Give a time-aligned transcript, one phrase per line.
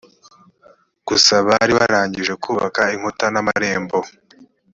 [1.07, 3.97] gusa bari barangije kubaka inkuta n amarembo